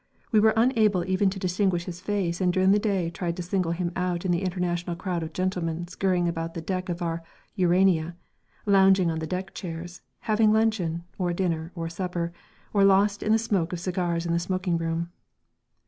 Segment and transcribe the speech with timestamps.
[0.31, 3.71] We were unable even to distinguish his face and during the day tried to single
[3.71, 7.21] him out in the international crowd of gentlemen scurrying about the deck of our
[7.53, 8.15] Urania,
[8.65, 12.33] lounging on the deck chairs, having luncheon, or dinner or supper,
[12.73, 15.11] or lost in the smoke of cigars in the smoking room.